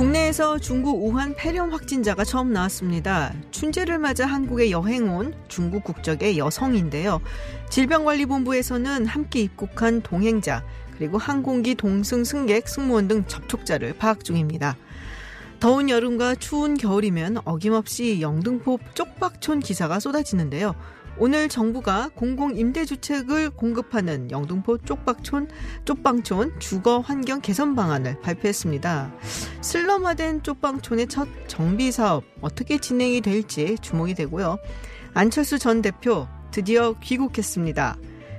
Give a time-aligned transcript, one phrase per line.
[0.00, 3.34] 국내에서 중국 우한 폐렴 확진자가 처음 나왔습니다.
[3.50, 7.20] 춘제를 맞아 한국에 여행 온 중국 국적의 여성인데요.
[7.68, 10.64] 질병관리본부에서는 함께 입국한 동행자
[10.96, 14.78] 그리고 항공기 동승 승객 승무원 등 접촉자를 파악 중입니다.
[15.60, 20.74] 더운 여름과 추운 겨울이면 어김없이 영등포 쪽박촌 기사가 쏟아지는데요.
[21.18, 25.48] 오늘 정부가 공공 임대 주택을 공급하는 영등포 쪽박촌
[25.84, 29.12] 쪽방촌 주거 환경 개선 방안을 발표했습니다.
[29.60, 34.58] 슬럼화된 쪽방촌의 첫 정비 사업 어떻게 진행이 될지 주목이 되고요.
[35.12, 37.96] 안철수 전 대표 드디어 귀국했습니다.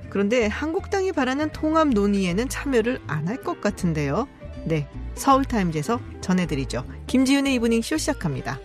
[0.10, 4.28] 그런데 한국당이 바라는 통합 논의에는 참여를 안 할 것 같은데요.
[4.66, 6.84] 네, 서울타임즈에서 전해드리죠.
[7.08, 8.60] 김지윤의 이브닝 쇼 시작합니다.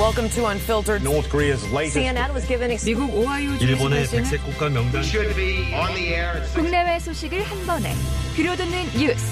[0.00, 1.02] Welcome to Unfiltered.
[1.04, 5.74] North Korea's latest CNN was given 미국 오하이오 일본의 주에서 백색 국가 명단 should be
[5.74, 7.92] on the air 국내외 소식을 한 번에
[8.34, 9.22] 들려듣는 뉴스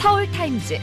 [0.00, 0.78] 서울 타임즈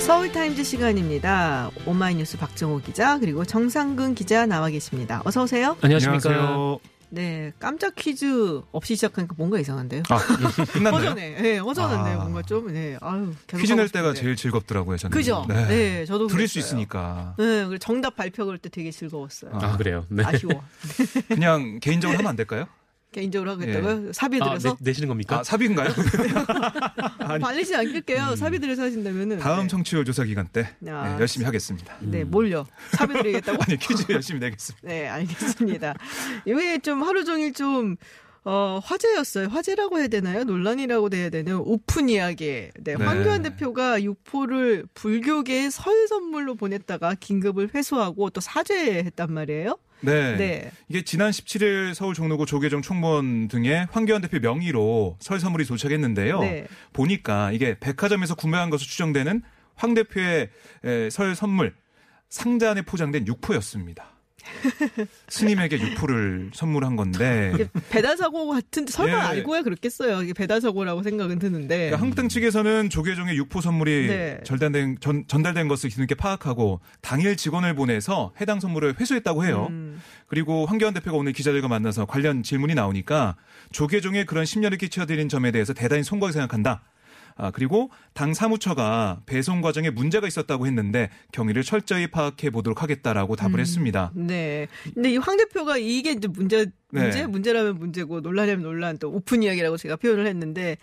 [0.00, 1.70] 서울 타임즈 시간입니다.
[1.86, 5.22] 오마이뉴스 박정호 기자 그리고 정상근 기자 나와 계십니다.
[5.24, 5.76] 어서 오세요.
[5.80, 6.78] 안녕하십니까.
[7.10, 10.02] 네, 깜짝 퀴즈 없이 시작하니까 뭔가 이상한데요.
[10.10, 10.18] 아,
[10.72, 10.94] 끝났나요?
[11.10, 11.30] 허전해.
[11.40, 12.16] 네, 허전한데 아.
[12.16, 13.32] 뭔가 좀 네, 아유.
[13.46, 14.12] 퀴즈 낼 때가.
[14.14, 15.16] 제일 즐겁더라고요, 저는.
[15.16, 15.44] 그죠?
[15.48, 16.68] 네, 저도 부릴 수 그랬어요.
[16.68, 17.34] 있으니까.
[17.38, 19.52] 네, 그리고 정답 발표 그럴 때 되게 즐거웠어요.
[19.54, 20.04] 아 그래요.
[20.08, 20.22] 네.
[20.24, 20.62] 아쉬워.
[21.28, 22.66] 그냥 개인적으로 하면 안 될까요?
[23.12, 24.12] 개인적으로 하겠다고요?
[24.12, 24.70] 사비 아, 들여서?
[24.80, 25.40] 내, 내시는 겁니까?
[25.40, 25.88] 아, 삽인가요?
[27.40, 28.36] 발리지 않을게요.
[28.36, 29.38] 사비 들여서 하신다면은.
[29.38, 29.68] 다음 네.
[29.68, 31.08] 청취율 조사 기간 때 아.
[31.08, 31.94] 네, 열심히 하겠습니다.
[32.00, 32.66] 네, 뭘요?
[32.92, 33.58] 사비 드리겠다고?
[33.66, 34.86] 아니, 퀴즈 열심히 내겠습니다.
[34.86, 35.94] 네, 알겠습니다.
[36.44, 37.96] 이게 좀 하루 종일 좀,
[38.44, 39.48] 어, 화제였어요.
[39.48, 40.44] 화제라고 해야 되나요?
[40.44, 41.60] 논란이라고 해야 되나요?
[41.60, 42.68] 오픈 이야기.
[42.78, 43.04] 네, 네.
[43.04, 49.76] 황교안 대표가 유포를 불교계에 설 선물로 보냈다가 긴급을 회수하고 또 사죄했단 말이에요.
[50.00, 50.36] 네.
[50.36, 50.70] 네.
[50.88, 56.40] 이게 지난 17일 서울 종로구 조계종 총무원 등의 황교안 대표 명의로 설 선물이 도착했는데요.
[56.40, 56.66] 네.
[56.92, 59.42] 보니까 이게 백화점에서 구매한 것으로 추정되는
[59.74, 60.50] 황 대표의
[60.84, 61.74] 에, 설 선물
[62.28, 64.17] 상자 안에 포장된 육포였습니다.
[65.28, 69.20] 스님에게 육포를 선물한 건데 이게 배달 사고 같은데 설마 예.
[69.20, 70.22] 알고야 그렇겠어요.
[70.22, 71.76] 이게 배달 사고라고 생각은 드는데.
[71.76, 74.40] 그러니까 한국당 측에서는 조계종의 육포 선물이 네.
[74.44, 79.68] 절단된, 전, 전달된 것을 뒤늦게 파악하고 당일 직원을 보내서 해당 선물을 회수했다고 해요.
[79.70, 80.00] 음.
[80.26, 83.36] 그리고 황교안 대표가 오늘 기자들과 만나서 관련 질문이 나오니까
[83.72, 86.82] 조계종에 그런 심려를 끼쳐드린 점에 대해서 대단히 송구하게 생각한다.
[87.38, 93.60] 아, 그리고 당 사무처가 배송 과정에 문제가 있었다고 했는데 경위를 철저히 파악해 보도록 하겠다라고 답을
[93.60, 94.10] 했습니다.
[94.14, 94.66] 네.
[94.92, 97.20] 근데 이 황 대표가 이게 이제 문제, 문제?
[97.20, 97.26] 네.
[97.26, 100.78] 문제라면 문제고 논란이라면 논란 또 오픈 이야기라고 제가 표현을 했는데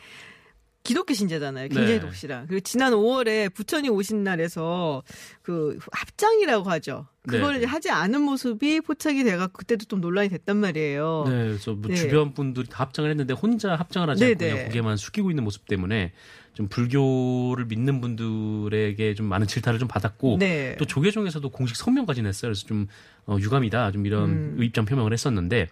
[0.86, 1.68] 기독교 신자잖아요.
[1.70, 2.00] 굉장히 네.
[2.00, 2.46] 독실한.
[2.46, 5.02] 그리고 지난 5월에 부처님 오신 날에서
[5.42, 7.08] 그 합장이라고 하죠.
[7.28, 7.66] 그걸 네.
[7.66, 11.24] 하지 않은 모습이 포착이 돼가 그때도 좀 논란이 됐단 말이에요.
[11.28, 11.96] 네, 그래서 뭐 네.
[11.96, 14.52] 주변 분들이 다 합장을 했는데 혼자 합장을 하지 않고 네네.
[14.52, 16.14] 그냥 고개만 숙이고 있는 모습 때문에
[16.54, 20.76] 좀 불교를 믿는 분들에게 좀 많은 질타를 좀 받았고 네.
[20.78, 22.50] 또 조계종에서도 공식 성명까지 냈어요.
[22.50, 22.88] 그래서 좀
[23.26, 24.58] 어, 유감이다, 좀 이런 음.
[24.62, 25.68] 입장 표명을 했었는데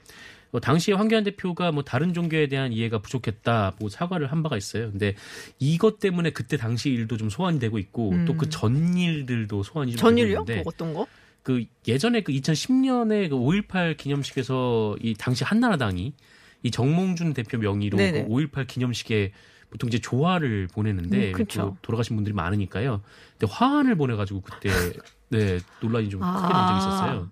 [0.54, 4.92] 어, 당시에 황교안 대표가 뭐 다른 종교에 대한 이해가 부족했다, 뭐 사과를 한 바가 있어요.
[4.92, 5.16] 근데
[5.60, 8.26] 이것 때문에 그때 당시 일도 좀 소환이 되고 있고 음.
[8.26, 10.40] 또그 전 일들도 소환이 좀 되고 전일요?
[10.42, 11.08] 있는데 뭐 어떤 거?
[11.42, 16.14] 그 예전에 그 2010년에 그 5.18 기념식에서 이 당시 한나라당이
[16.62, 18.28] 이 정몽준 대표 명의로 네네.
[18.28, 19.34] 그5.18 기념식에
[19.72, 21.46] 보통 이제 조화를 보내는데 음.
[21.46, 23.02] 또 돌아가신 분들이 많으니까요.
[23.40, 24.70] 근데 화환을 보내가지고 그때
[25.30, 26.78] 네 논란이 좀 크게 된 적이 아.
[26.78, 27.32] 있었어요.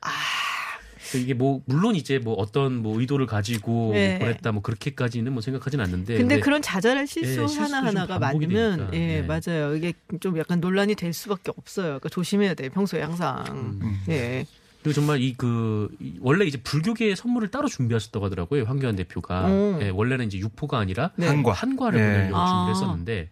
[0.00, 0.41] 그래서
[1.18, 4.18] 이게 뭐 물론 이제 뭐 어떤 뭐 의도를 가지고 네.
[4.18, 8.90] 보냈다 뭐 그렇게까지는 뭐 생각하진 않는데 근데 그런 자잘한 실수 예, 실수도 하나 하나가 되니까.
[8.94, 9.22] 예 네.
[9.22, 11.86] 맞아요 이게 좀 약간 논란이 될 수밖에 없어요.
[11.86, 14.00] 그러니까 조심해야 돼요 평소에 항상 음.
[14.08, 14.44] 예
[14.82, 15.88] 그리고 정말 이 그
[16.20, 19.78] 원래 이제 불교계의 선물을 따로 준비하셨다고 하더라고요 황교안 대표가 오.
[19.80, 21.26] 예, 원래는 이제 육포가 아니라 네.
[21.28, 21.52] 한과.
[21.52, 22.04] 한과를 예.
[22.04, 22.46] 보내려고 아.
[22.46, 23.28] 준비를 했었는데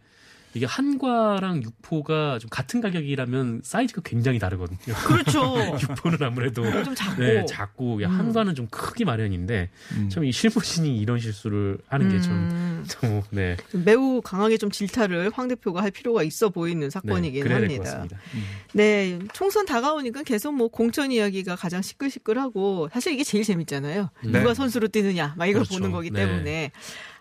[0.55, 4.95] 이게 한과랑 육포가 좀 같은 가격이라면 사이즈가 굉장히 다르거든요.
[5.07, 5.55] 그렇죠.
[5.81, 8.05] 육포는 아무래도 좀 작고 네, 작고 음.
[8.05, 10.09] 한과는 좀 크기 마련인데 음.
[10.09, 13.57] 참이 실무진이 이런 실수를 하는 게좀 음, 좀 네.
[13.73, 17.85] 매우 강하게 좀 질타를 황 대표가 할 필요가 있어 보이는 네, 사건이긴 것 합니다.
[17.85, 18.19] 같습니다.
[18.73, 24.11] 네, 총선 다가오니까 계속 뭐 공천 이야기가 가장 시끌시끌하고 사실 이게 제일 재밌잖아요.
[24.25, 24.31] 네.
[24.33, 25.75] 누가 선수로 뛰느냐, 막 이걸 그렇죠.
[25.75, 26.27] 보는 거기 네.
[26.27, 26.73] 때문에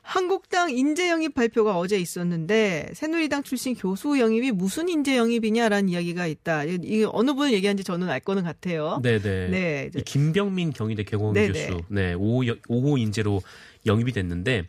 [0.09, 6.63] 한국당 인재 영입 발표가 어제 있었는데 새누리당 출신 교수 영입이 무슨 인재 영입이냐라는 이야기가 있다.
[6.63, 8.99] 이- 어느 분을 얘기하는지 저는 알 거는 같아요.
[9.03, 9.47] 네네.
[9.49, 9.89] 네.
[9.95, 11.47] 이 김병민 경희대 개공 네네.
[11.49, 13.43] 교수, 네, 5호, 5호 인재로
[13.85, 14.63] 영입이 됐는데,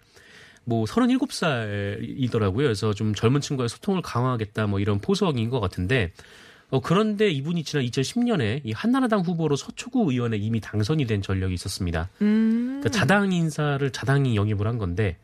[0.64, 2.56] 뭐 37살이더라고요.
[2.56, 6.12] 그래서 좀 젊은 층과의 소통을 강화하겠다 뭐 이런 포석인 것 같은데,
[6.68, 12.10] 어, 그런데 이분이 지난 2010년에 이 한나라당 후보로 서초구 의원에 이미 당선이 된 전력이 있었습니다.
[12.20, 12.80] 음.
[12.82, 15.16] 그러니까 자당 인사를 자당이 영입을 한 건데,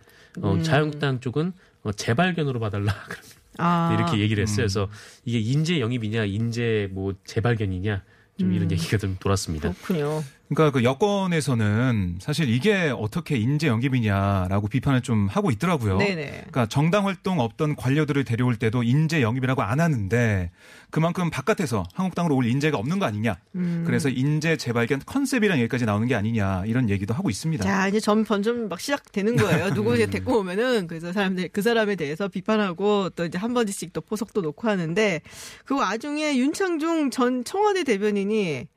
[0.42, 0.62] 어, 음.
[0.62, 1.52] 자유한국당 쪽은
[1.82, 2.94] 어, 재발견으로 봐달라
[3.58, 3.94] 아.
[3.96, 4.56] 이렇게 얘기를 했어요.
[4.56, 4.66] 음.
[4.66, 4.88] 그래서
[5.24, 8.02] 이게 인재 영입이냐, 인재 뭐 재발견이냐,
[8.38, 8.72] 좀 이런 음.
[8.72, 9.72] 얘기가 좀 돌았습니다.
[9.72, 10.22] 그렇군요.
[10.48, 15.98] 그러니까 그 여권에서는 사실 이게 어떻게 인재 영입이냐라고 비판을 좀 하고 있더라고요.
[15.98, 16.26] 네네.
[16.26, 20.50] 그러니까 정당 활동 없던 관료들을 데려올 때도 인재 영입이라고 안 하는데
[20.90, 23.38] 그만큼 바깥에서 한국당으로 올 인재가 없는 거 아니냐.
[23.56, 23.82] 음.
[23.86, 27.64] 그래서 인재 재발견 컨셉이란 얘기까지 나오는 게 아니냐 이런 얘기도 하고 있습니다.
[27.64, 29.74] 자, 이제 점 번점 막 시작되는 거예요.
[29.74, 34.00] 누구 이제 데리고 오면은 그래서 사람들 그 사람에 대해서 비판하고 또 이제 한 번씩 또
[34.00, 35.20] 포석도 놓고 하는데
[35.64, 38.68] 그 와중에 윤창중 전 청와대 대변인이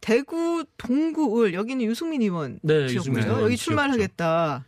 [0.00, 3.28] 대구 동구을 여기는 유승민 의원 네, 지역구죠.
[3.28, 3.56] 의원 여기.
[3.56, 4.64] 출마하겠다.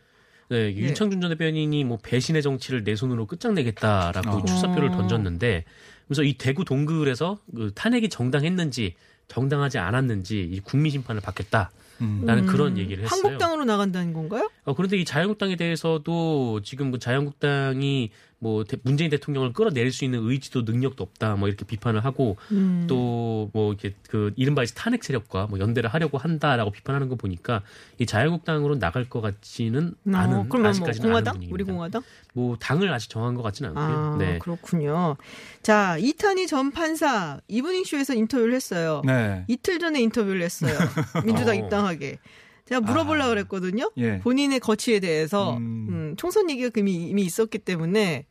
[0.49, 4.45] 네, 윤창준 전 대변인이 뭐 배신의 정치를 내 손으로 끝장내겠다라고 어.
[4.45, 4.91] 출사표를 어.
[4.91, 5.63] 던졌는데,
[6.07, 8.95] 그래서 이 대구 동굴에서 그 탄핵이 정당했는지
[9.27, 12.45] 정당하지 않았는지 이 국민 심판을 받겠다 라는 음.
[12.47, 13.21] 그런 얘기를 했어요.
[13.23, 14.49] 한국당으로 나간다는 건가요?
[14.65, 18.11] 어, 그런데 이 자유한국당에 대해서도 지금 뭐 자유한국당이
[18.43, 22.85] 뭐 대- 문재인 대통령을 끌어내릴 수 있는 의지도 능력도 없다 뭐 이렇게 비판을 하고 음.
[22.87, 27.63] 또뭐 이렇게 그 이른바 이제 탄핵 세력과 뭐 연대를 하려고 한다라고 비판하는 거 보니까
[27.99, 31.31] 이 자유한국당으로 나갈 것 같지는 어, 않은 뭐 아직까지는 공화당?
[31.35, 31.53] 않은 분위기입니다.
[31.53, 32.01] 우리 공화당?
[32.33, 34.13] 뭐 당을 아직 정한 것 같지는 않고요.
[34.13, 34.39] 아, 네.
[34.39, 35.15] 그렇군요.
[35.61, 39.01] 자, 이탄희 전 판사 이브닝 쇼에서 인터뷰를 했어요.
[39.05, 39.45] 네.
[39.47, 40.73] 이틀 전에 인터뷰를 했어요.
[41.25, 41.59] 민주당 어.
[41.59, 42.19] 입당하게.
[42.65, 43.29] 제가 물어보려고 아.
[43.29, 43.91] 그랬거든요.
[43.97, 44.19] 예.
[44.19, 45.87] 본인의 거취에 대해서 음.
[45.89, 48.25] 음, 총선 얘기가 이미, 이미 있었기 때문에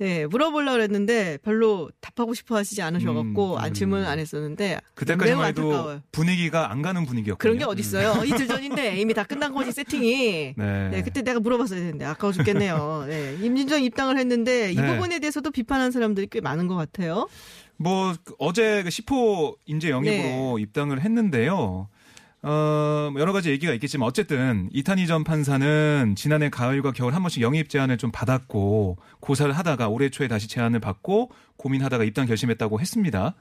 [0.00, 5.62] 예, 물어보려고 그랬는데 별로 답하고 싶어 하시지 않으셔갖고 음, 안 질문 안 했었는데 그때까지만 해도
[5.62, 6.02] 안타까워요.
[6.12, 7.38] 분위기가 안 가는 분위기였거든요.
[7.38, 8.24] 그런 게 어딨어요.
[8.24, 10.54] 이틀 전인데 이미 다 끝난 거지 세팅이.
[10.56, 10.88] 네.
[10.90, 13.04] 네, 그때 내가 물어봤어야 되는데 아까워 죽겠네요.
[13.08, 14.86] 네, 임진정 입당을 했는데 이 네.
[14.86, 17.28] 부분에 대해서도 비판한 사람들이 꽤 많은 것 같아요.
[17.76, 20.62] 뭐그 어제 그 10호 인재 영입으로 네.
[20.62, 21.88] 입당을 했는데요.
[22.42, 27.68] 어, 여러 가지 얘기가 있겠지만 어쨌든 이탄희 전 판사는 지난해 가을과 겨울 한 번씩 영입
[27.68, 33.34] 제안을 좀 받았고 고사를 하다가 올해 초에 다시 제안을 받고 고민하다가 입당 결심했다고 했습니다.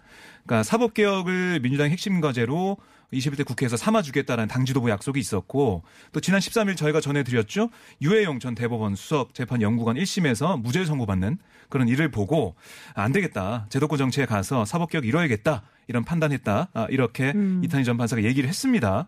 [0.43, 2.77] 그러니까 사법 개혁을 민주당의 핵심 과제로
[3.13, 7.69] 21대 국회에서 삼아주겠다라는 당 지도부 약속이 있었고 또 지난 13일 저희가 전해드렸죠.
[8.01, 11.37] 유해용 전 대법원 수석 재판 연구관 1심에서 무죄를 선고받는
[11.69, 12.55] 그런 일을 보고
[12.95, 13.67] 아, 안 되겠다.
[13.69, 15.63] 제도권 정치에 가서 사법개혁 이뤄야겠다.
[15.87, 16.69] 이런 판단했다.
[16.73, 17.61] 아, 이렇게 음.
[17.63, 19.07] 이탄희 전 판사가 얘기를 했습니다.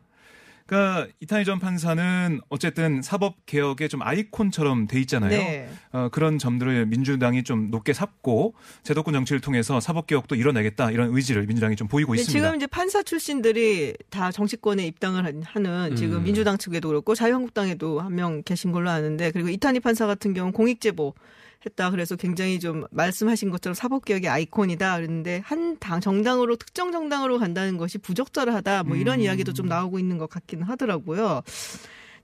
[0.72, 5.30] 그러니까 이탄희 전 판사는 어쨌든 사법 개혁의 좀 아이콘처럼 돼 있잖아요.
[5.30, 5.70] 네.
[5.92, 8.54] 어, 그런 점들을 민주당이 좀 높게 삽고
[8.84, 12.46] 제도권 정치를 통해서 사법 개혁도 이뤄내겠다 이런 의지를 민주당이 좀 보이고 근데 있습니다.
[12.48, 16.24] 지금 이제 판사 출신들이 다 정치권에 입당을 한- 하는 지금 음.
[16.24, 21.14] 민주당 측에도 그렇고 자유한국당에도 한 명 계신 걸로 아는데 그리고 이탄희 판사 같은 경우는 공익제보
[21.66, 21.92] 했다.
[21.92, 24.96] 그래서 굉장히 좀 말씀하신 것처럼 사법개혁의 아이콘이다.
[24.96, 28.84] 그랬는데 한 당 정당으로 특정 정당으로 간다는 것이 부적절하다.
[28.84, 29.24] 뭐 이런 음.
[29.24, 31.42] 이야기도 좀 나오고 있는 것 같기는 하더라고요.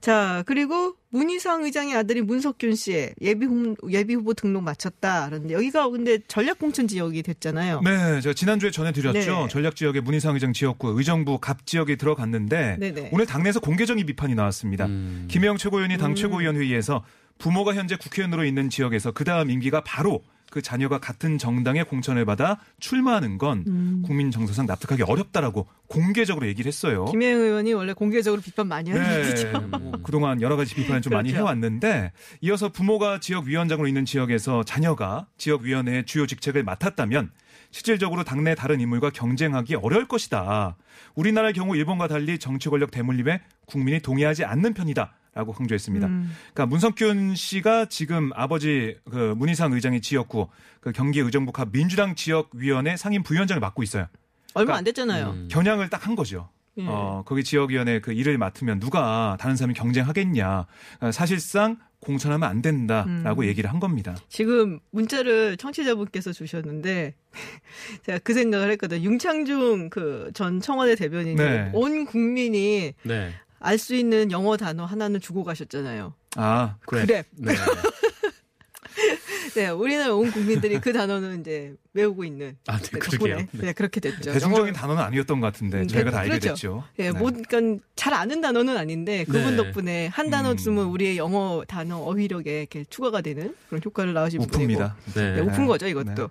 [0.00, 5.26] 자 그리고 문희상 의장의 아들이 문석균 씨 예비 후, 예비 후보 등록 마쳤다.
[5.28, 7.80] 그런데 여기가 근데 전략공천 지역이 됐잖아요.
[7.82, 9.18] 네, 제가 지난주에 전해드렸죠.
[9.18, 9.48] 네.
[9.48, 13.10] 전략 지역의 문희상 의장 지역구 의정부 갑 지역에 들어갔는데 네네.
[13.12, 14.86] 오늘 당내에서 공개적인 비판이 나왔습니다.
[14.86, 15.26] 음.
[15.28, 16.14] 김혜영 최고위원이 당 음.
[16.14, 17.02] 최고위원 회의에서
[17.38, 22.58] 부모가 현재 국회의원으로 있는 지역에서 그 다음 임기가 바로 그 자녀가 같은 정당의 공천을 받아
[22.80, 24.02] 출마하는 건 음.
[24.04, 27.04] 국민 정서상 납득하기 어렵다라고 공개적으로 얘기를 했어요.
[27.06, 29.60] 김혜영 의원이 원래 공개적으로 비판 많이 하는 네, 분이죠.
[29.78, 31.44] 뭐 그동안 여러 가지 비판을 좀 많이 그렇죠.
[31.44, 37.30] 해왔는데 이어서 부모가 지역위원장으로 있는 지역에서 자녀가 지역위원회의 주요 직책을 맡았다면
[37.70, 40.76] 실질적으로 당내 다른 인물과 경쟁하기 어려울 것이다.
[41.14, 45.12] 우리나라의 경우 일본과 달리 정치 권력 대물림에 국민이 동의하지 않는 편이다.
[45.38, 46.08] 라고 강조했습니다.
[46.08, 46.32] 음.
[46.52, 50.48] 그러니까 문석균 씨가 지금 아버지 그 문희상 의장의 지역구
[50.80, 54.08] 그 경기 의정부 갑 민주당 지역위원회 상임 부위원장을 맡고 있어요.
[54.54, 55.30] 얼마 안 됐잖아요.
[55.30, 55.48] 음.
[55.48, 56.48] 겨냥을 딱 한 거죠.
[56.76, 56.84] 예.
[56.88, 60.66] 어, 거기 지역위원회 그 일을 맡으면 누가 다른 사람이 경쟁하겠냐.
[61.02, 63.46] 어, 사실상 공천하면 안 된다라고 음.
[63.46, 64.16] 얘기를 한 겁니다.
[64.28, 67.14] 지금 문자를 청취자분께서 주셨는데
[68.06, 69.02] 제가 그 생각을 했거든요.
[69.02, 71.70] 윤창중 그 전 청와대 대변인이 네.
[71.74, 73.32] 온 국민이 네.
[73.60, 76.14] 알 수 있는 영어 단어 하나는 주고 가셨잖아요.
[76.36, 77.06] 아, 그래.
[77.06, 77.24] 그래.
[77.32, 77.54] 네.
[79.54, 82.56] 네, 우리나라 온 국민들이 그 단어는 이제 외우고 있는.
[82.68, 83.36] 아, 네, 네, 그러게요.
[83.38, 83.48] 덕분에.
[83.66, 84.32] 네, 그렇게 됐죠.
[84.32, 86.48] 대중적인 영어- 단어는 아니었던 것 같은데 음, 저희가 다 알게 그렇죠.
[86.48, 86.84] 됐죠.
[86.98, 87.18] 예, 네.
[87.18, 89.56] 뭐, 그러니까 잘 아는 단어는 아닌데 그분 네.
[89.56, 90.90] 덕분에 한 단어 음.
[90.92, 94.80] 우리의 영어 단어 어휘력에 이렇게 추가가 되는 그런 효과를 낳으신 분이고.
[95.14, 95.32] 네.
[95.34, 96.30] 네, 오픈 거죠, 이것도.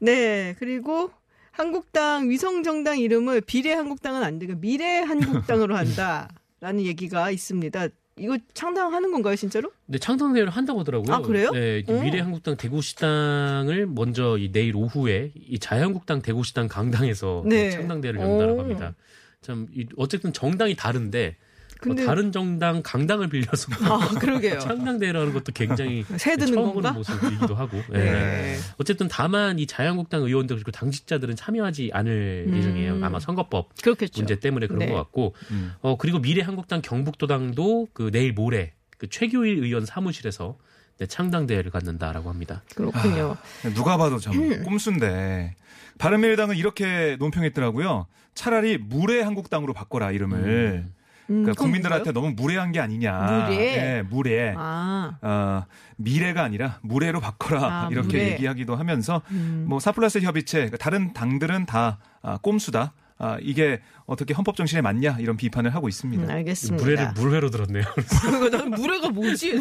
[0.00, 0.54] 네.
[0.58, 1.10] 그리고
[1.52, 6.28] 한국당 위성정당 이름을 비례 한국당은 안 되고 미래 한국당으로 한다
[6.60, 7.88] 라는 얘기가 있습니다.
[8.18, 9.70] 이거 창당하는 건가요, 진짜로?
[9.84, 11.14] 네, 창당대회를 한다고 하더라고요.
[11.14, 11.50] 아, 그래요?
[11.50, 12.00] 네, 이 오.
[12.00, 17.70] 미래한국당 대구시당을 먼저 이 내일 오후에 이 자유한국당 대구시당 강당에서 네.
[17.70, 18.60] 창당대회를 연다라고 오.
[18.60, 18.94] 합니다.
[19.42, 21.36] 참, 이 어쨌든 정당이 다른데
[21.80, 24.58] 근데- 어, 다른 정당 강당을 빌려서 아, 그러게요.
[24.60, 26.92] 창당대회를 하는 것도 굉장히 새 드는 처음 건가?
[26.92, 27.76] 보는 모습이기도 하고.
[27.92, 27.98] 네.
[28.10, 28.56] 네.
[28.78, 32.56] 어쨌든 다만 이 자유한국당 의원들 그리고 당직자들은 참여하지 않을 음.
[32.56, 33.04] 예정이에요.
[33.04, 34.20] 아마 선거법 그렇겠죠.
[34.20, 34.88] 문제 때문에 그런 네.
[34.88, 35.34] 것 같고.
[35.50, 35.72] 음.
[35.82, 40.56] 어 그리고 미래한국당 경북도당도 그 내일 모레 그 최규일 의원 사무실에서
[40.98, 42.62] 네, 창당대회를 갖는다라고 합니다.
[42.74, 43.36] 그렇군요.
[43.74, 44.62] 누가 봐도 참 음.
[44.64, 45.54] 꼼수인데
[45.98, 48.06] 바른미래당은 이렇게 논평했더라고요.
[48.34, 50.38] 차라리 무례 한국당으로 바꿔라 이름을.
[50.38, 50.92] 음,
[51.26, 52.12] 그러니까 그건 국민들한테?
[52.12, 53.46] 너무 무례한 게 아니냐.
[53.48, 53.56] 무례?
[53.56, 54.54] 네, 무례.
[54.56, 55.64] 아, 어,
[55.96, 58.32] 미래가 아니라 무례로 바꿔라 아, 이렇게 무례.
[58.32, 59.64] 얘기하기도 하면서 음.
[59.68, 62.92] 뭐 사플러스 협의체 그러니까 다른 당들은 다 아, 꼼수다.
[63.18, 66.22] 아, 이게 어떻게 헌법 정신에 맞냐 이런 비판을 하고 있습니다.
[66.22, 66.84] 음, 알겠습니다.
[66.84, 67.84] 물회를 물회로 들었네요.
[68.52, 69.58] 난 물회가 뭐지?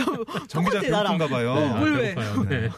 [0.49, 0.81] 정기자.
[0.81, 1.55] 배고픈가 봐요.
[1.55, 2.15] 네, 아, 물회.
[2.49, 2.69] 네.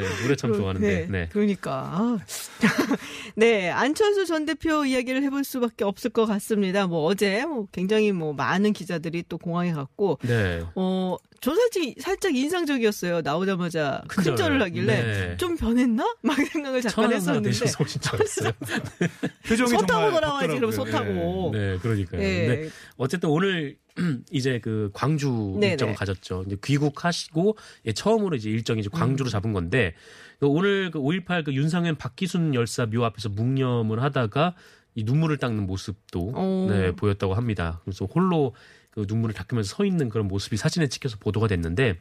[0.00, 1.06] 네, 물회 참 좋아하는데.
[1.10, 1.28] 네.
[1.32, 1.72] 그러니까.
[1.72, 2.18] 아.
[3.36, 6.86] 네, 안철수 전 대표 이야기를 해볼 수밖에 없을 것 같습니다.
[6.86, 10.62] 뭐 어제 뭐 굉장히 뭐 많은 기자들이 또 공항에 갔고, 네.
[10.74, 13.22] 어, 저 살짝, 살짝 인상적이었어요.
[13.22, 14.60] 나오자마자 큰절을.
[14.60, 15.36] 하길래 네.
[15.38, 16.14] 좀 변했나?
[16.22, 17.50] 막 생각을 잠깐 했었는데.
[19.48, 20.70] 표정이 소 타고 돌아와야지, 그럼.
[20.70, 21.50] 소 타고.
[21.54, 22.20] 네, 그러니까요.
[22.22, 22.46] 예.
[22.46, 23.76] 근데 어쨌든 오늘
[24.30, 25.72] 이제 그 광주 네네.
[25.72, 26.44] 일정을 가졌죠.
[26.46, 29.30] 이제 귀국하시고 예, 처음으로 이제 일정이 이제 광주로 음.
[29.30, 29.94] 잡은 건데
[30.38, 34.54] 그 오늘 그 5.18 그 윤상현 박기순 열사 묘 앞에서 묵념을 하다가
[34.94, 36.66] 이 눈물을 닦는 모습도 오.
[36.68, 37.80] 네, 보였다고 합니다.
[37.84, 38.54] 그래서 홀로
[38.90, 41.98] 그 눈물을 닦으면서 서 있는 그런 모습이 사진에 찍혀서 보도가 됐는데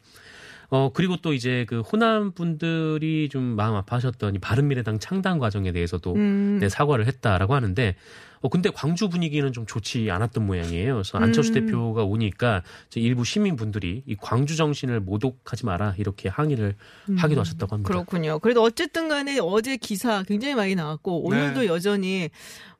[0.69, 6.13] 어 그리고 또 이제 그 호남 분들이 좀 마음 아파하셨던 이 바른미래당 창당 과정에 대해서도
[6.15, 6.57] 음.
[6.61, 7.95] 네, 사과를 했다라고 하는데
[8.41, 10.93] 어 근데 광주 분위기는 좀 좋지 않았던 모양이에요.
[10.93, 11.65] 그래서 안철수 음.
[11.65, 16.75] 대표가 오니까 이제 일부 시민 분들이 이 광주 정신을 모독하지 마라 이렇게 항의를
[17.17, 17.89] 하기도 하셨다고 합니다.
[17.89, 17.91] 음.
[17.91, 18.39] 그렇군요.
[18.39, 21.65] 그래도 어쨌든 간에 어제 기사 굉장히 많이 나왔고 오늘도 네.
[21.67, 22.29] 여전히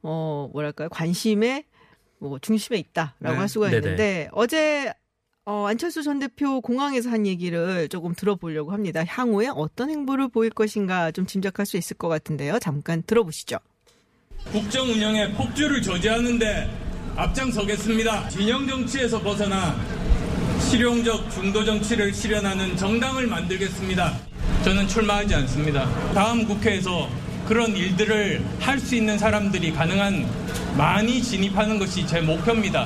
[0.01, 1.65] 어 뭐랄까요 관심의
[2.19, 3.35] 뭐 중심에 있다라고 네.
[3.35, 3.77] 할 수가 네네.
[3.77, 4.93] 있는데 어제
[5.49, 9.03] 어 안철수 전 대표 공항에서 한 얘기를 조금 들어보려고 합니다.
[9.03, 12.59] 향후에 어떤 행보를 보일 것인가 좀 짐작할 수 있을 것 같은데요.
[12.59, 13.57] 잠깐 들어보시죠.
[14.51, 16.69] 국정 운영에 폭주를 저지하는데
[17.15, 18.29] 앞장서겠습니다.
[18.29, 19.75] 진영 정치에서 벗어나
[20.69, 24.13] 실용적 중도 정치를 실현하는 정당을 만들겠습니다.
[24.63, 25.89] 저는 출마하지 않습니다.
[26.13, 27.09] 다음 국회에서
[27.47, 30.27] 그런 일들을 할 수 있는 사람들이 가능한
[30.77, 32.85] 많이 진입하는 것이 제 목표입니다.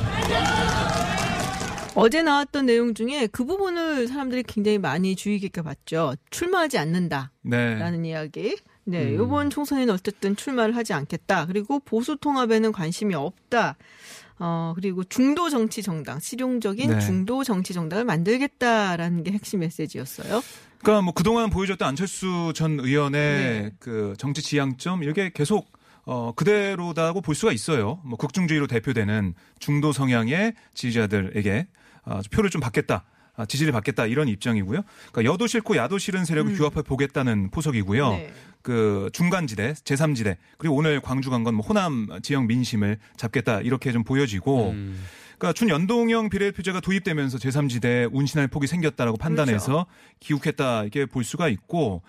[1.96, 6.16] 어제 나왔던 내용 중에 그 부분을 사람들이 굉장히 많이 주의 깊게 봤죠.
[6.32, 7.32] 출마하지 않는다.
[7.42, 7.76] 네.
[7.76, 8.58] 라는 이야기.
[8.86, 9.14] 네, 음.
[9.14, 11.46] 이번 총선에는 어쨌든 출마를 하지 않겠다.
[11.46, 13.78] 그리고 보수 통합에는 관심이 없다.
[14.40, 17.00] 어, 그리고 중도 정치 정당, 실용적인 네.
[17.00, 20.42] 중도 정치 정당을 만들겠다라는 게 핵심 메시지였어요.
[20.80, 23.72] 그러니까 뭐 그동안 보여줬던 안철수 전 의원의 네.
[23.80, 25.72] 그 정치 지향점 이렇게 계속
[26.06, 28.02] 어 그대로다고 볼 수가 있어요.
[28.04, 31.83] 뭐 국중주의로 대표되는 중도 성향의 지지자들에게 어,
[32.32, 33.04] 표를 좀 받겠다.
[33.36, 34.84] 아, 지지를 받겠다 이런 입장이고요.
[35.12, 38.08] 그러니까 여도 싫고 야도 싫은 세력을 규합해 보겠다는 포석이고요.
[38.12, 38.18] 음.
[38.18, 38.34] 네.
[38.62, 44.04] 그 중간지대, 제3지대 그리고 오늘 광주 간 건 뭐 호남 지역 민심을 잡겠다 이렇게 좀
[44.04, 45.04] 보여지고 음.
[45.40, 49.86] 그러니까 준연동형 비례표제가 도입되면서 제3지대에 운신할 폭이 생겼다라고 판단해서 그렇죠.
[50.20, 52.04] 기욱했다 이렇게 볼 수가 있고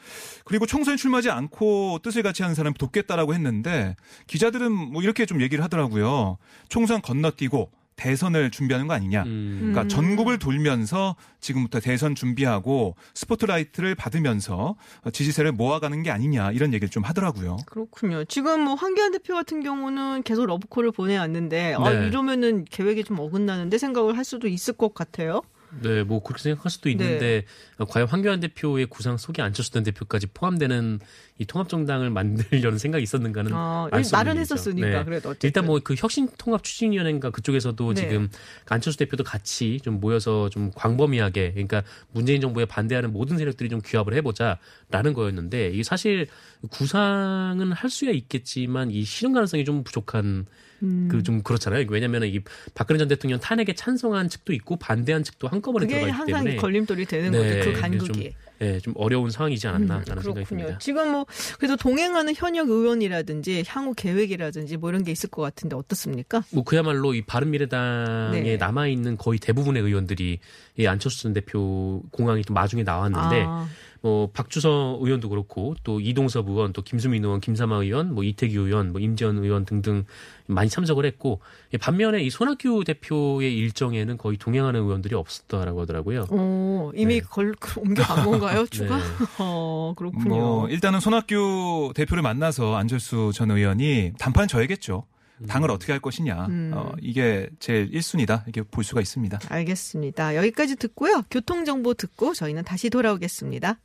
[0.44, 3.96] 그리고 총선에 출마하지 않고 뜻을 같이 하는 사람 돕겠다라고 했는데
[4.26, 6.36] 기자들은 뭐 이렇게 좀 얘기를 하더라고요.
[6.68, 9.22] 총선 건너뛰고 대선을 준비하는 거 아니냐.
[9.24, 9.56] 음.
[9.58, 9.88] 그러니까 음.
[9.88, 14.76] 전국을 돌면서 지금부터 대선 준비하고 스포트라이트를 받으면서
[15.12, 17.58] 지지세를 모아가는 게 아니냐 이런 얘기를 좀 하더라고요.
[17.66, 18.24] 그렇군요.
[18.24, 22.06] 지금 뭐 황교안 대표 같은 경우는 계속 러브콜을 보내왔는데 아, 네.
[22.06, 25.42] 이러면은 계획이 좀 어긋나는데 생각을 할 수도 있을 것 같아요.
[25.82, 26.92] 네, 뭐 그렇게 생각할 수도 네.
[26.92, 27.44] 있는데
[27.78, 31.00] 어, 과연 황교안 대표의 구상 속에 안철수 전 대표까지 포함되는
[31.38, 34.88] 이 통합정당을 만들려는 생각이 있었는가는 아, 없는 마련했었으니까.
[34.88, 35.04] 네.
[35.04, 35.48] 그래도 어쨌든.
[35.48, 38.00] 일단 뭐 그 혁신통합추진위원회인가 그쪽에서도 네.
[38.00, 38.28] 지금
[38.66, 44.14] 안철수 대표도 같이 좀 모여서 좀 광범위하게 그러니까 문재인 정부에 반대하는 모든 세력들이 좀 규합을
[44.14, 46.28] 해보자라는 거였는데 이게 사실
[46.70, 50.46] 구상은 할 수야 있겠지만 이 실현 가능성이 좀 부족한
[50.82, 51.08] 음.
[51.10, 51.84] 그좀 그렇잖아요.
[51.88, 52.40] 왜냐하면 이
[52.74, 56.60] 박근혜 전 대통령 탄핵에 찬성한 측도 있고 반대한 측도 한꺼번에 그게 들어가 있기 항상 때문에
[56.60, 57.72] 걸림돌이 되는 네, 거죠.
[57.72, 58.34] 그 간극이.
[58.58, 60.44] 좀 예, 좀 어려운 상황이지 않았나라는 생각이 음, 그렇군요.
[60.46, 60.78] 듭니다.
[60.78, 61.26] 지금 뭐
[61.58, 66.44] 그래도 동행하는 현역 의원이라든지 향후 계획이라든지 뭐 이런 게 있을 것 같은데 어떻습니까?
[66.52, 68.56] 뭐 그야말로 이 바른미래당에 네.
[68.56, 70.38] 남아 있는 거의 대부분의 의원들이
[70.78, 73.68] 이 안철수 전 대표 공항이 또 마중에 나왔는데 아,
[74.04, 78.92] 뭐 박주성 의원도 그렇고 또 이동섭 의원, 또 김수민 의원, 김삼아 의원, 뭐 이태규 의원,
[78.92, 80.04] 뭐 임지연 의원 등등
[80.46, 81.40] 많이 참석을 했고
[81.72, 86.26] 예, 반면에 이 손학규 대표의 일정에는 거의 동행하는 의원들이 없었다라고 하더라고요.
[86.28, 87.20] 어, 이미 네.
[87.22, 88.98] 걸 옮겨간 건가요, 추가?
[89.00, 89.04] 네.
[89.38, 90.28] 어, 그렇군요.
[90.28, 95.06] 뭐 일단은 손학규 대표를 만나서 안철수 전 의원이 단판 져야겠죠.
[95.48, 96.46] 당을 어떻게 할 것이냐.
[96.46, 96.72] 음.
[96.74, 98.42] 어, 이게 제일 1순위다.
[98.42, 99.40] 이렇게 볼 수가 있습니다.
[99.48, 100.36] 알겠습니다.
[100.36, 101.22] 여기까지 듣고요.
[101.30, 103.78] 교통정보 듣고 저희는 다시 돌아오겠습니다.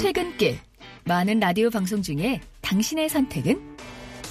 [0.00, 0.58] 퇴근길
[1.04, 3.60] 많은 라디오 방송 중에 당신의 선택은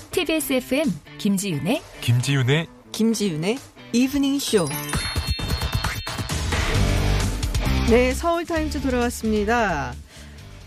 [0.09, 0.87] TBS FM
[1.19, 3.57] 김지윤의 김지윤의 김지윤의
[3.93, 4.67] 이브닝 쇼.
[7.91, 9.93] 네, 서울 타임즈 돌아왔습니다.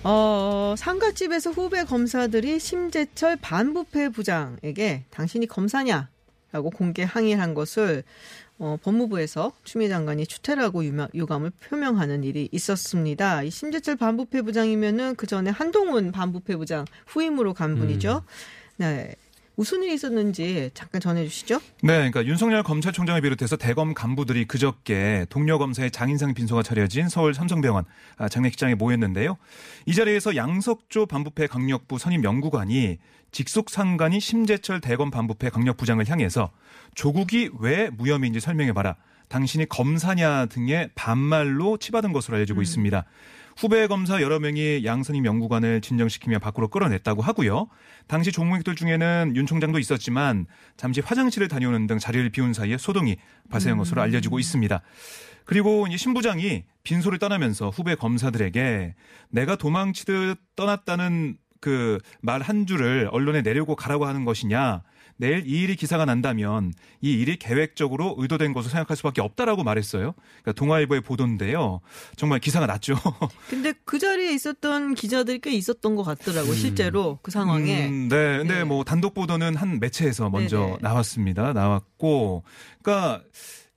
[0.04, 6.11] 어, 상가집에서 후배 검사들이 심재철 반부패 부장에게 당신이 검사냐?
[6.52, 8.04] 라고 공개 항의를 한 것을
[8.62, 13.42] 어, 법무부에서 추미애 장관이 추태라고 유마, 유감을 표명하는 일이 있었습니다.
[13.42, 18.23] 이 심재철 반부패 부장이면은 그 전에 한동훈 반부패 부장 후임으로 간 분이죠.
[18.76, 19.16] 네.
[19.54, 21.61] 무슨 일이 있었는지 잠깐 전해주시죠.
[21.82, 27.85] 네, 그러니까 윤석열 검찰총장을 비롯해서 대검 간부들이 그저께 동료 검사의 장인상 빈소가 차려진 서울 삼성병원
[28.16, 29.37] 아, 장례식장에 모였는데요.
[29.87, 32.99] 이 자리에서 양석조 반부패 강력부 선임 연구관이
[33.30, 36.50] 직속 상관이 심재철 대검 반부패 강력부장을 향해서
[36.94, 38.97] 조국이 왜 무혐의인지 설명해봐라.
[39.28, 43.04] 당신이 검사냐 등의 반말로 치받은 것으로 알려지고 있습니다.
[43.56, 47.68] 후배 검사 여러 명이 양선임 연구관을 진정시키며 밖으로 끌어냈다고 하고요.
[48.06, 53.16] 당시 종무객들 중에는 윤 총장도 있었지만 잠시 화장실을 다녀오는 등 자리를 비운 사이에 소동이
[53.50, 54.80] 발생한 것으로 알려지고 있습니다.
[55.44, 58.94] 그리고 이제 신부장이 빈소를 떠나면서 후배 검사들에게
[59.30, 64.82] 내가 도망치듯 떠났다는 그 말 한 줄을 언론에 내려고 가라고 하는 것이냐.
[65.23, 70.14] 내일 이 일이 기사가 난다면 이 일이 계획적으로 의도된 것으로 생각할 수밖에 없다라고 말했어요.
[70.43, 71.81] 그러니까 동아일보의 보도인데요.
[72.17, 72.97] 정말 기사가 났죠.
[73.49, 77.87] 근데 그 자리에 있었던 기자들이 꽤 있었던 것 같더라고, 실제로 그 상황에.
[77.87, 78.38] 음, 네.
[78.38, 78.64] 근데 네.
[78.64, 80.76] 뭐 단독 보도는 한 매체에서 먼저 네네.
[80.80, 81.52] 나왔습니다.
[81.52, 82.43] 나왔고.
[82.82, 83.23] 그러니까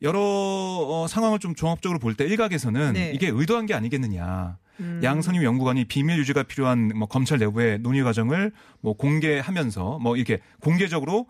[0.01, 3.11] 여러 어, 상황을 좀 종합적으로 볼 때 일각에서는 네.
[3.13, 4.57] 이게 의도한 게 아니겠느냐.
[4.79, 4.99] 음.
[5.03, 10.39] 양 선임 연구관이 비밀 유지가 필요한 뭐 검찰 내부의 논의 과정을 뭐 공개하면서 뭐 이렇게
[10.61, 11.27] 공개적으로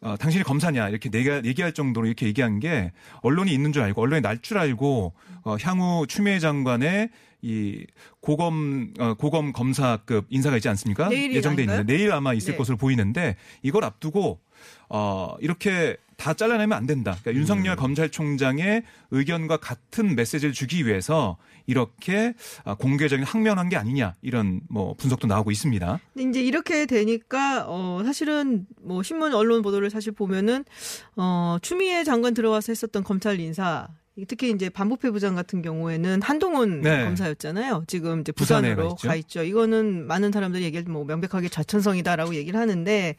[0.00, 4.20] 어, 당신이 검사냐 이렇게 얘기, 얘기할 정도로 이렇게 얘기한 게 언론이 있는 줄 알고 언론이
[4.20, 5.12] 날 줄 알고
[5.44, 7.10] 어, 향후 추미애 장관의
[7.42, 7.86] 이
[8.20, 11.12] 고검 어, 고검 검사급 인사가 있지 않습니까?
[11.12, 11.62] 예정돼?
[11.62, 12.56] 있는데 내일 아마 있을 네.
[12.58, 14.40] 것으로 보이는데 이걸 앞두고
[14.88, 17.16] 어 이렇게 다 잘라내면 안 된다.
[17.20, 24.60] 그러니까 윤석열 검찰총장의 의견과 같은 메시지를 주기 위해서 이렇게 아, 공개적인 항명한 게 아니냐 이런
[24.70, 25.98] 뭐 분석도 나오고 있습니다.
[26.14, 30.64] 근데 이제 이렇게 되니까 어 사실은 뭐 신문 언론 보도를 사실 보면은
[31.16, 33.88] 어 추미애 장관 들어와서 했었던 검찰 인사
[34.28, 37.02] 특히 이제 반부패 부장 같은 경우에는 한동훈 네.
[37.02, 37.82] 검사였잖아요.
[37.88, 39.08] 지금 이제 부산으로 가 있죠.
[39.08, 39.42] 가 있죠.
[39.42, 43.16] 이거는 많은 사람들이 얘기할 때뭐 명백하게 좌천성이다라고 얘기를 하는데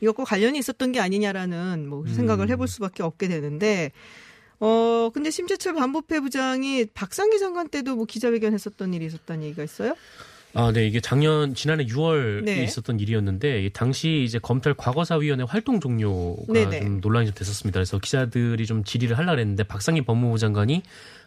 [0.00, 3.92] 이것과 관련이 있었던 게 아니냐라는 뭐 생각을 해볼 수밖에 없게 되는데
[4.58, 9.94] 어 근데 심재철 반부패 부장이 박상기 장관 때도 뭐 기자회견 했었던 일이 있었다는 얘기가 있어요?
[10.58, 10.86] 아, 네.
[10.86, 12.64] 이게 작년 지난해 6월에 네.
[12.64, 16.80] 있었던 일이었는데 이 당시 이제 검찰 과거사위원회 활동 종료가 네네.
[16.80, 17.78] 좀 논란이 좀 됐었습니다.
[17.78, 20.82] 그래서 기자들이 좀 질의를 하려고 했는데 박상희 법무부 장관이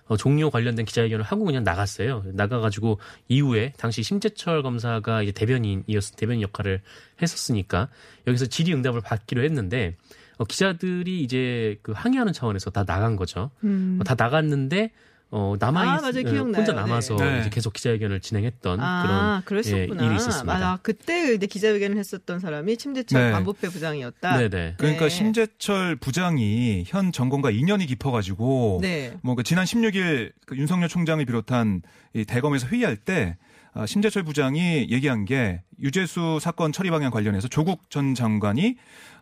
[0.09, 2.23] 어, 종료 관련된 기자회견을 하고 그냥 나갔어요.
[2.33, 6.81] 나가가지고 이후에 당시 심재철 검사가 이제 대변인이었 대변인 역할을
[7.21, 7.89] 했었으니까
[8.25, 9.95] 여기서 질의응답을 받기로 했는데
[10.39, 13.51] 어, 기자들이 이제 그 항의하는 차원에서 다 나간 거죠.
[13.63, 13.99] 음.
[14.01, 14.91] 어, 다 나갔는데
[15.31, 16.07] 어 남아 아, 있 맞아요.
[16.07, 16.57] 어, 기억나요.
[16.57, 17.41] 혼자 남아서 네.
[17.41, 19.63] 이제 계속 기자회견을 진행했던 아, 그런.
[19.67, 20.43] 예, 일이 있었습니다.
[20.43, 20.79] 맞아.
[20.81, 23.31] 그때 이제 기자회견을 했었던 사람이 침대철 네.
[23.31, 24.37] 반부패 부장이었다.
[24.37, 24.75] 네네.
[24.77, 25.09] 그러니까 네.
[25.09, 29.13] 심재철 부장이 현 정권과 인연이 깊어가지고 네.
[29.21, 31.83] 뭐그 지난 16일 그 윤석열 총장을 비롯한
[32.15, 33.48] 이 대검에서 회의할 때 아,
[33.85, 38.75] 심재철 부장이 얘기한 게 유재수 사건 처리 방향 관련해서 조국 전 장관이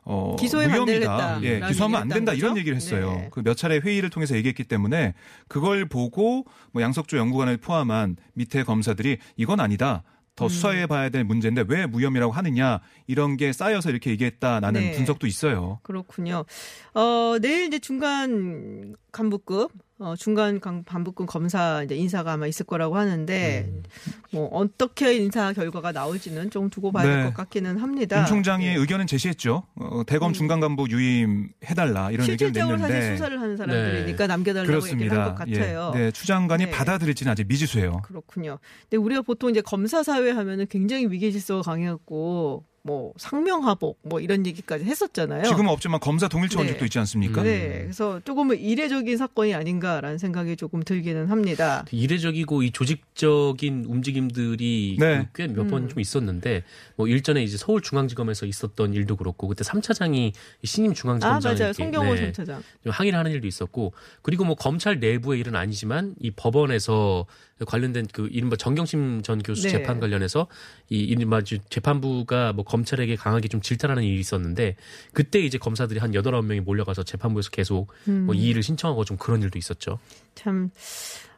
[0.03, 0.67] 어 기소에.
[0.69, 1.07] 반대를
[1.43, 2.60] 예, 기소하면 안 된다 했다는 이런 거죠?
[2.60, 3.12] 얘기를 했어요.
[3.12, 3.29] 네.
[3.31, 5.13] 그몇 차례 회의를 통해서 얘기했기 때문에
[5.49, 10.03] 그걸 보고 뭐 양석조 연구관을 포함한 밑에 검사들이 이건 아니다.
[10.38, 10.49] 더 음.
[10.49, 14.91] 수사해 봐야 될 문제인데 왜 무혐의라고 하느냐 이런 게 쌓여서 이렇게 얘기했다라는 네.
[14.93, 15.79] 분석도 있어요.
[15.83, 16.45] 그렇군요.
[16.93, 22.97] 어, 내일 이제 중간 간부급 어, 중간 강- 반복근 검사 이제 인사가 아마 있을 거라고
[22.97, 23.83] 하는데 음.
[24.31, 27.23] 뭐 어떻게 인사 결과가 나올지는 좀 두고 봐야 될 네.
[27.25, 28.19] 것 같기는 합니다.
[28.19, 28.75] 윤 총장이 네.
[28.75, 29.63] 의견은 제시했죠.
[29.75, 34.88] 어, 대검 중간 간부 유임 해달라 이런 의견을 실질적으로 냈는데 사실 수사를 하는 사람들이니까 남겨달라고
[34.89, 35.91] 얘기를 한 것 같아요.
[35.95, 35.99] 예.
[35.99, 36.71] 네, 추 장관이 네.
[36.71, 38.01] 받아들일지는 아직 미지수예요.
[38.03, 38.60] 그렇군요.
[38.83, 44.45] 근데 우리가 보통 이제 검사 사회 하면은 굉장히 위계 질서가 강해갖고 뭐 상명하복 뭐 이런
[44.45, 45.43] 얘기까지 했었잖아요.
[45.43, 46.62] 지금은 없지만 검사 동일체 네.
[46.62, 47.43] 원칙도 있지 않습니까?
[47.43, 51.84] 네, 그래서 조금은 이례적인 사건이 아닌가라는 생각이 조금 들기는 합니다.
[51.91, 55.28] 이례적이고 이 조직적인 움직임들이 네.
[55.36, 55.89] 꽤몇번 음.
[55.89, 56.63] 좀 있었는데
[56.95, 60.32] 뭐 일전에 이제 서울중앙지검에서 있었던 일도 그렇고 그때 3차장이
[60.63, 62.63] 신임 아 중앙지검장에게 맞아요, 송경호 네, 전차장.
[62.86, 67.26] 좀 항의를 하는 일도 있었고 그리고 뭐 검찰 내부의 일은 아니지만 이 법원에서
[67.65, 69.69] 관련된 그 이른바 정경심 전 교수 네.
[69.69, 70.47] 재판 관련해서
[70.89, 74.75] 이 이른바 재판부가 뭐 검찰에게 강하게 좀 질타하는 일이 있었는데
[75.13, 78.25] 그때 이제 검사들이 한 여덟 아홉 명이 몰려가서 재판부에서 계속 음.
[78.25, 79.97] 뭐이 일을 신청하고 좀 그런 일도 있었죠.
[80.35, 80.69] 참,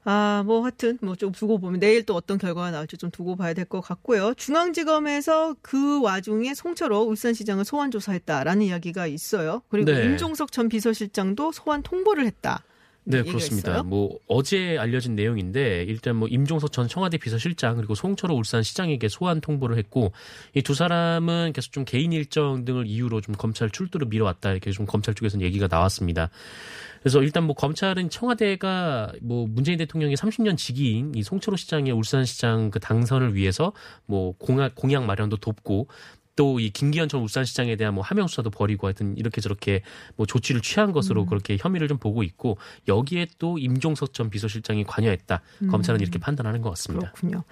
[0.03, 3.53] 아, 뭐 하여튼 뭐 좀 두고 보면 내일 또 어떤 결과가 나올지 좀 두고 봐야
[3.53, 4.33] 될 것 같고요.
[4.35, 9.61] 중앙지검에서 그 와중에 송철호 울산시장을 소환 조사했다라는 이야기가 있어요.
[9.69, 10.05] 그리고 네.
[10.05, 12.63] 임종석 전 비서실장도 소환 통보를 했다.
[13.09, 13.71] 네, 그렇습니다.
[13.71, 13.83] 있어요?
[13.83, 19.41] 뭐 어제 알려진 내용인데 일단 뭐 임종석 전 청와대 비서실장 그리고 송철호 울산 시장에게 소환
[19.41, 20.13] 통보를 했고
[20.55, 24.85] 이 두 사람은 계속 좀 개인 일정 등을 이유로 좀 검찰 출두를 미뤄왔다 이렇게 좀
[24.85, 26.29] 검찰 쪽에서는 얘기가 나왔습니다.
[27.01, 32.79] 그래서 일단 뭐 검찰은 청와대가 뭐 문재인 대통령이 30년 직위인 이 송철호 시장의 울산시장 그
[32.79, 33.73] 당선을 위해서
[34.05, 35.87] 뭐 공약 공약 마련도 돕고
[36.39, 39.81] 또 이 김기현 전 울산시장에 대한 뭐 하명 수사도 벌이고 하여튼 이렇게 저렇게
[40.15, 45.41] 뭐 조치를 취한 것으로 그렇게 혐의를 좀 보고 있고 여기에 또 임종석 전 비서실장이 관여했다
[45.69, 47.11] 검찰은 이렇게 판단하는 것 같습니다.
[47.11, 47.43] 그렇군요.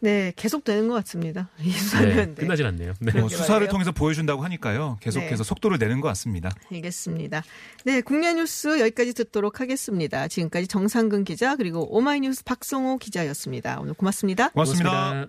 [0.00, 1.48] 네, 계속 되는 것 같습니다.
[1.62, 2.08] 이 수사는.
[2.16, 2.34] 네, 네.
[2.34, 2.94] 끝나진 않네요.
[3.00, 3.12] 네.
[3.20, 3.70] 뭐 수사를 말이에요.
[3.70, 4.98] 통해서 보여준다고 하니까요.
[5.00, 5.44] 계속해서 네.
[5.44, 6.50] 속도를 내는 것 같습니다.
[6.72, 7.44] 알겠습니다.
[7.84, 10.26] 네, 국내 뉴스 여기까지 듣도록 하겠습니다.
[10.26, 13.78] 지금까지 정상근 기자 그리고 오마이뉴스 박성호 기자였습니다.
[13.80, 14.48] 오늘 고맙습니다.
[14.48, 15.28] 고맙습니다.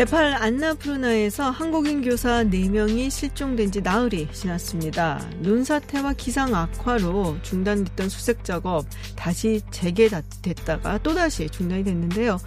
[0.00, 5.18] 네팔 안나푸르나에서 한국인 교사 4명이 실종된 지 나흘이 지났습니다.
[5.40, 12.38] 눈사태와 기상 악화로 중단됐던 수색 작업 다시 재개됐다가 또다시 중단이 됐는데요.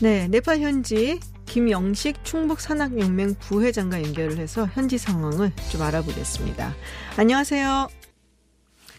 [0.00, 6.74] 네, 네팔 현지 김영식 충북 산악연맹 부회장과 연결을 해서 현지 상황을 좀 알아보겠습니다.
[7.18, 7.88] 안녕하세요.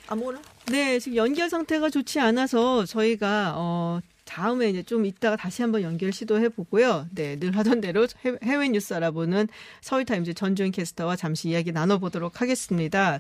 [0.08, 0.39] 아무나?
[0.67, 4.02] 네, 지금 연결 상태가 좋지 않아서 저희가 어
[4.34, 7.06] 다음에 이제 좀 이따가 다시 한번 연결 시도해 보고요.
[7.13, 9.50] 네, 늘 하던 대로 해외- 뉴스 알아보는
[9.82, 13.20] 서울타임즈 전주현 캐스터와 잠시 이야기 나눠보도록 하겠습니다.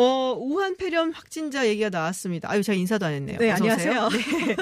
[0.00, 2.48] 어, 우한 폐렴 확진자 얘기가 나왔습니다.
[2.48, 3.38] 아유, 제가 인사도 안 했네요.
[3.40, 3.50] 네.
[3.50, 4.08] 안녕하세요.
[4.10, 4.56] 네.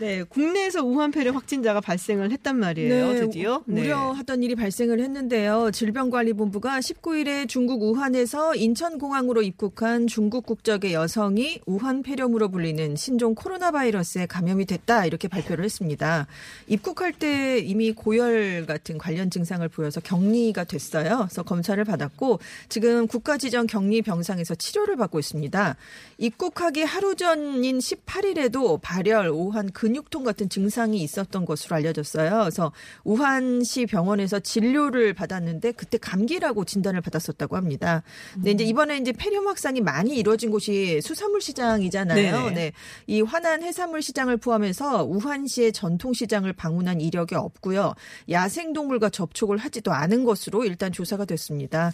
[0.00, 3.14] 네, 국내에서 우한 폐렴 확진자가 발생을 했단 말이에요.
[3.14, 3.62] 드디어.
[3.68, 5.70] 우- 우려하던 일이 발생을 했는데요.
[5.72, 14.26] 질병관리본부가 19일에 중국 우한에서 인천공항으로 입국한 중국 국적의 여성이 우한 폐렴으로 불리는 신종 코로나 바이러스에
[14.26, 16.26] 감염이 됐다 이렇게 발표를 했습니다.
[16.66, 21.26] 입국할 때 이미 고열 같은 관련 증상을 보여서 격리가 됐어요.
[21.28, 25.76] 그래서 검사를 받았고 지금 국가지정 격리 병상에서 치료 를 받고 있습니다.
[26.18, 32.30] 입국하기 하루 전인 18일에도 발열, 오한, 근육통 같은 증상이 있었던 것으로 알려졌어요.
[32.40, 32.72] 그래서
[33.04, 38.02] 우한시 병원에서 진료를 받았는데 그때 감기라고 진단을 받았었다고 합니다.
[38.34, 42.44] 근데 이제 이번에 이제 폐렴 확산이 많이 이루어진 곳이 수산물 시장이잖아요.
[42.44, 42.54] 네네.
[42.54, 42.72] 네.
[43.06, 47.94] 이 화난 해산물 시장을 포함해서 우한시의 전통 시장을 방문한 이력이 없고요.
[48.30, 51.92] 야생 동물과 접촉을 하지도 않은 것으로 일단 조사가 됐습니다.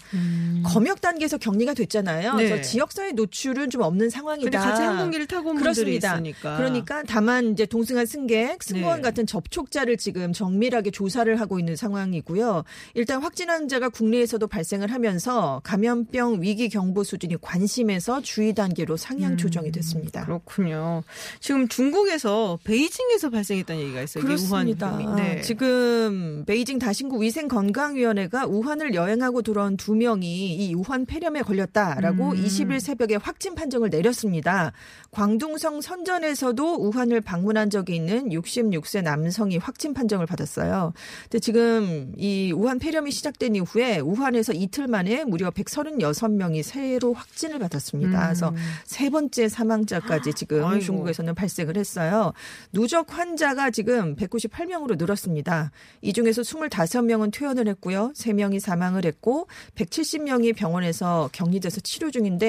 [0.64, 2.35] 검역 단계에서 격리가 됐잖아요.
[2.35, 2.49] 네.
[2.49, 4.58] 그래서 지역사회 노출은 좀 없는 상황이다.
[4.58, 6.14] 같이 항공기를 타고 온 분들이 그렇습니다.
[6.16, 6.56] 있으니까.
[6.58, 9.02] 그러니까 다만 이제 동승한 승객, 승무원 네.
[9.02, 12.64] 같은 접촉자를 지금 정밀하게 조사를 하고 있는 상황이고요.
[12.92, 19.72] 일단 확진 환자가 국내에서도 발생을 하면서 감염병 위기 경보 수준이 관심에서 주의 단계로 상향 조정이
[19.72, 20.20] 됐습니다.
[20.22, 21.02] 음, 그렇군요.
[21.40, 24.22] 지금 중국에서 베이징에서 발생했다는 얘기가 있어요.
[24.22, 24.94] 그렇습니다.
[24.96, 25.40] 우한 네.
[25.40, 32.36] 지금 베이징 다신구 위생건강위원회가 우한을 여행하고 들어온 두 명이 이 우한 폐렴에 걸렸다라고 음.
[32.56, 34.72] 20일 새벽에 확진 판정을 내렸습니다.
[35.10, 40.92] 광둥성 선전에서도 우한을 방문한 적이 있는 66세 남성이 확진 판정을 받았어요.
[41.24, 48.26] 근데 지금 이 우한 폐렴이 시작된 이후에 우한에서 이틀 만에 무려 136명이 새로 확진을 받았습니다.
[48.26, 50.64] 그래서 세 번째 사망자까지 지금 음.
[50.64, 50.84] 아이고.
[50.84, 52.32] 중국에서는 발생을 했어요.
[52.72, 55.70] 누적 환자가 지금 198명으로 늘었습니다.
[56.02, 58.12] 이 중에서 25명은 퇴원을 했고요.
[58.14, 62.45] 3명이 사망을 했고 170명이 병원에서 격리돼서 치료 중인데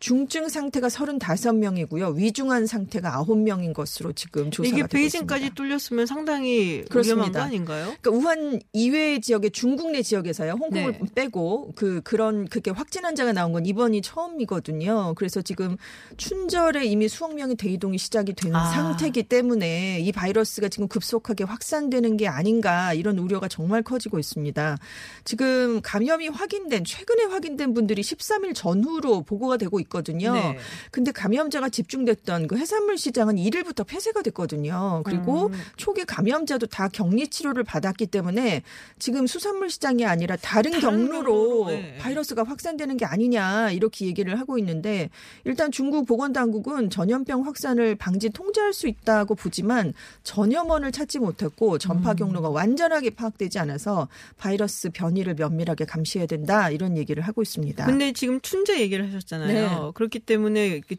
[0.00, 2.16] 중증 상태가 35명이고요.
[2.16, 5.54] 위중한 상태가 9명인 것으로 지금 조사가 이게 되고 베이징까지 있습니다.
[5.54, 7.40] 뚫렸으면 상당히 그렇습니다.
[7.40, 7.94] 거 아닌가요?
[8.00, 10.52] 그러니까 우한 이외의 지역의 중국 내 지역에서요.
[10.52, 11.00] 홍콩을 네.
[11.14, 15.14] 빼고 그 그런 그렇게 확진 환자가 나온 건 이번이 처음이거든요.
[15.16, 15.76] 그래서 지금
[16.16, 18.70] 춘절에 이미 수억 명의 대이동이 시작이 된 아.
[18.70, 24.78] 상태이기 때문에 이 바이러스가 지금 급속하게 확산되는 게 아닌가 이런 우려가 정말 커지고 있습니다.
[25.24, 30.34] 지금 감염이 확인된 최근에 확인된 분들이 13일 전후로 보고 가 되고 있거든요.
[30.34, 30.58] 네.
[30.90, 35.02] 근데 감염자가 집중됐던 그 해산물 시장은 1일부터 폐쇄가 됐거든요.
[35.04, 35.52] 그리고 음.
[35.76, 38.62] 초기 감염자도 다 격리 치료를 받았기 때문에
[38.98, 41.96] 지금 수산물 시장이 아니라 다른, 다른 경로로 경로로, 네.
[41.98, 45.10] 바이러스가 확산되는 게 아니냐 이렇게 얘기를 하고 있는데
[45.44, 52.16] 일단 중국 보건당국은 전염병 확산을 방지 통제할 수 있다고 보지만 전염원을 찾지 못했고 전파 음.
[52.16, 57.84] 경로가 완전하게 파악되지 않아서 바이러스 변이를 면밀하게 감시해야 된다 이런 얘기를 하고 있습니다.
[57.86, 59.84] 근데 지금 춘제 얘기를 하셨 잖아요.
[59.86, 59.90] 네.
[59.94, 60.96] 그렇기 때문에 이렇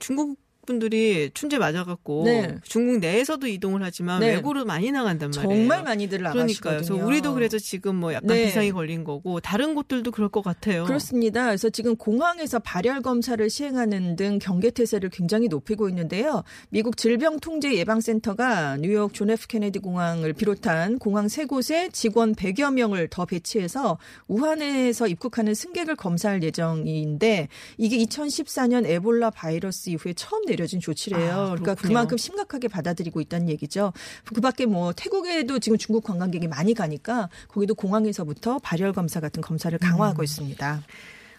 [0.70, 2.56] 분들이 춘제 맞아갖고 네.
[2.62, 4.36] 중국 내에서도 이동을 하지만 네.
[4.36, 5.58] 외국으로 많이 나간단 말이에요.
[5.58, 6.42] 정말 많이들 그러니까요.
[6.42, 6.88] 나가시거든요.
[6.88, 8.46] 그래서 우리도 그래서 지금 뭐 약간 네.
[8.46, 10.84] 비상이 걸린 거고 다른 곳들도 그럴 것 같아요.
[10.84, 11.48] 그렇습니다.
[11.48, 16.44] 그래서 지금 공항에서 발열 검사를 시행하는 등 경계 태세를 굉장히 높이고 있는데요.
[16.70, 23.26] 미국 질병통제예방센터가 뉴욕 존 F 케네디 공항을 비롯한 공항 세 곳에 직원 100여 명을 더
[23.26, 31.32] 배치해서 우한에서 입국하는 승객을 검사할 예정인데 이게 2014년 에볼라 바이러스 이후에 처음 내려 진 조치래요.
[31.32, 31.76] 아, 그러니까.
[31.76, 33.94] 그만큼 심각하게 받아들이고 있다는 얘기죠.
[34.34, 40.24] 그밖에 뭐 태국에도 지금 중국 관광객이 많이 가니까 거기도 공항에서부터 발열 검사 같은 검사를 강화하고
[40.24, 40.82] 있습니다.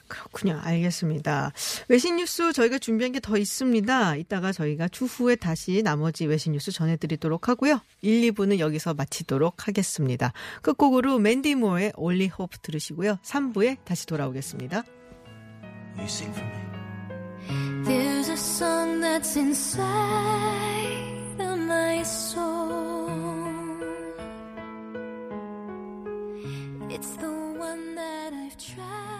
[0.09, 0.59] 그렇군요.
[0.61, 1.53] 알겠습니다.
[1.89, 4.17] 외신 뉴스 저희가 준비한 게 더 있습니다.
[4.17, 7.81] 이따가 저희가 추후에 다시 나머지 외신 뉴스 전해드리도록 하고요.
[8.03, 10.33] 1, 2부는 여기서 마치도록 하겠습니다.
[10.63, 13.19] 끝곡으로 맨디 모어의 Only Hope 들으시고요.
[13.23, 14.83] 3부에 다시 돌아오겠습니다.
[18.31, 19.81] A song that's inside
[21.41, 23.11] of my soul.
[26.89, 29.20] It's the one that I've tried.